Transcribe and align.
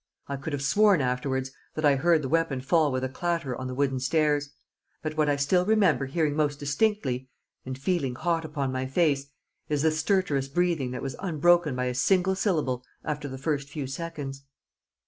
I 0.27 0.35
could 0.35 0.51
have 0.53 0.63
sworn 0.63 0.99
afterwards 0.99 1.51
that 1.75 1.85
I 1.85 1.95
heard 1.95 2.23
the 2.23 2.27
weapon 2.27 2.59
fall 2.59 2.91
with 2.91 3.03
a 3.03 3.07
clatter 3.07 3.55
on 3.55 3.67
the 3.67 3.75
wooden 3.75 3.99
stairs. 3.99 4.49
But 5.03 5.15
what 5.15 5.29
I 5.29 5.35
still 5.35 5.63
remember 5.63 6.07
hearing 6.07 6.35
most 6.35 6.57
distinctly 6.59 7.29
(and 7.67 7.77
feeling 7.77 8.15
hot 8.15 8.43
upon 8.43 8.71
my 8.71 8.87
face) 8.87 9.27
is 9.69 9.83
the 9.83 9.91
stertorous 9.91 10.47
breathing 10.47 10.89
that 10.89 11.03
was 11.03 11.15
unbroken 11.19 11.75
by 11.75 11.85
a 11.85 11.93
single 11.93 12.33
syllable 12.33 12.83
after 13.05 13.27
the 13.27 13.37
first 13.37 13.69
few 13.69 13.85
seconds. 13.85 14.41